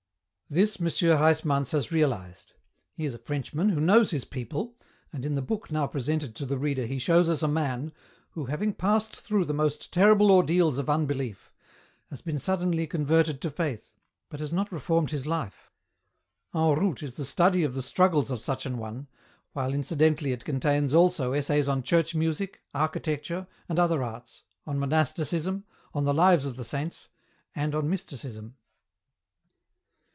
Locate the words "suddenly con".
12.37-13.05